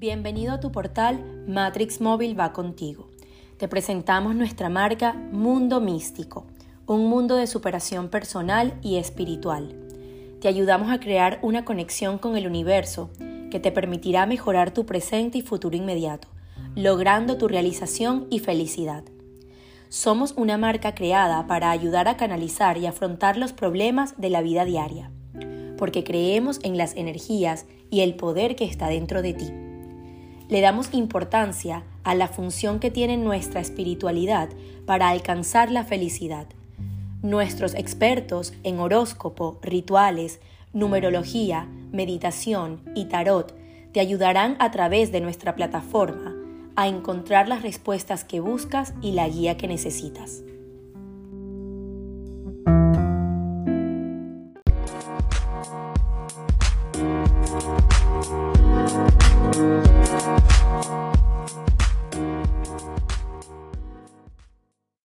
Bienvenido 0.00 0.52
a 0.52 0.60
tu 0.60 0.70
portal 0.70 1.24
Matrix 1.48 2.00
Móvil 2.00 2.38
va 2.38 2.52
contigo. 2.52 3.08
Te 3.56 3.66
presentamos 3.66 4.36
nuestra 4.36 4.68
marca 4.68 5.12
Mundo 5.12 5.80
Místico, 5.80 6.46
un 6.86 7.08
mundo 7.08 7.34
de 7.34 7.48
superación 7.48 8.08
personal 8.08 8.78
y 8.80 8.98
espiritual. 8.98 9.74
Te 10.40 10.46
ayudamos 10.46 10.92
a 10.92 11.00
crear 11.00 11.40
una 11.42 11.64
conexión 11.64 12.18
con 12.18 12.36
el 12.36 12.46
universo 12.46 13.10
que 13.50 13.58
te 13.58 13.72
permitirá 13.72 14.24
mejorar 14.24 14.70
tu 14.72 14.86
presente 14.86 15.38
y 15.38 15.42
futuro 15.42 15.76
inmediato, 15.76 16.28
logrando 16.76 17.36
tu 17.36 17.48
realización 17.48 18.28
y 18.30 18.38
felicidad. 18.38 19.02
Somos 19.88 20.32
una 20.36 20.58
marca 20.58 20.94
creada 20.94 21.48
para 21.48 21.72
ayudar 21.72 22.06
a 22.06 22.16
canalizar 22.16 22.78
y 22.78 22.86
afrontar 22.86 23.36
los 23.36 23.52
problemas 23.52 24.14
de 24.16 24.30
la 24.30 24.42
vida 24.42 24.64
diaria, 24.64 25.10
porque 25.76 26.04
creemos 26.04 26.60
en 26.62 26.78
las 26.78 26.94
energías 26.94 27.66
y 27.90 28.02
el 28.02 28.14
poder 28.14 28.54
que 28.54 28.64
está 28.64 28.86
dentro 28.86 29.22
de 29.22 29.34
ti 29.34 29.67
le 30.48 30.60
damos 30.60 30.88
importancia 30.92 31.84
a 32.04 32.14
la 32.14 32.28
función 32.28 32.80
que 32.80 32.90
tiene 32.90 33.16
nuestra 33.16 33.60
espiritualidad 33.60 34.48
para 34.86 35.08
alcanzar 35.08 35.70
la 35.70 35.84
felicidad. 35.84 36.46
Nuestros 37.22 37.74
expertos 37.74 38.54
en 38.62 38.80
horóscopo, 38.80 39.58
rituales, 39.62 40.40
numerología, 40.72 41.68
meditación 41.92 42.80
y 42.94 43.06
tarot 43.06 43.54
te 43.92 44.00
ayudarán 44.00 44.56
a 44.58 44.70
través 44.70 45.12
de 45.12 45.20
nuestra 45.20 45.54
plataforma 45.54 46.34
a 46.76 46.86
encontrar 46.86 47.48
las 47.48 47.62
respuestas 47.62 48.24
que 48.24 48.40
buscas 48.40 48.94
y 49.02 49.12
la 49.12 49.28
guía 49.28 49.56
que 49.56 49.66
necesitas. 49.66 50.42